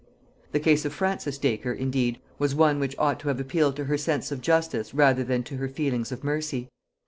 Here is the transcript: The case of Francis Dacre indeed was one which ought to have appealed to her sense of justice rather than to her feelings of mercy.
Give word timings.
The 0.51 0.59
case 0.59 0.83
of 0.83 0.93
Francis 0.95 1.37
Dacre 1.37 1.73
indeed 1.73 2.17
was 2.39 2.55
one 2.55 2.79
which 2.79 2.97
ought 2.97 3.19
to 3.19 3.27
have 3.27 3.39
appealed 3.39 3.75
to 3.75 3.83
her 3.85 3.99
sense 3.99 4.31
of 4.31 4.41
justice 4.41 4.95
rather 4.95 5.23
than 5.23 5.43
to 5.43 5.57
her 5.57 5.69
feelings 5.69 6.11
of 6.11 6.23
mercy. 6.23 6.69